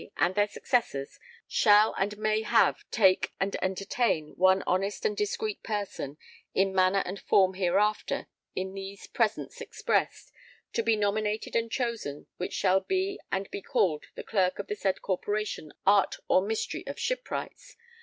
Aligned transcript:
and 0.17 0.33
their 0.33 0.47
successors 0.47 1.19
shall 1.47 1.93
and 1.93 2.17
may 2.17 2.41
have 2.41 2.79
take 2.89 3.33
and 3.39 3.55
entertain 3.61 4.29
one 4.35 4.63
honest 4.65 5.05
and 5.05 5.15
discreet 5.15 5.61
person 5.61 6.17
in 6.55 6.73
manner 6.73 7.03
and 7.05 7.19
form 7.21 7.53
hereafter 7.53 8.25
in 8.55 8.73
these 8.73 9.05
presents 9.05 9.61
expressed 9.61 10.31
to 10.73 10.81
be 10.81 10.95
nominated 10.95 11.55
and 11.55 11.69
chosen 11.71 12.25
which 12.37 12.53
shall 12.53 12.79
be 12.79 13.19
and 13.31 13.47
be 13.51 13.61
called 13.61 14.05
the 14.15 14.23
Clerk 14.23 14.57
of 14.57 14.65
the 14.65 14.75
said 14.75 15.03
corporation 15.03 15.71
art 15.85 16.15
or 16.27 16.41
mystery 16.41 16.83
of 16.87 16.97
Shipwrights. 16.99 17.77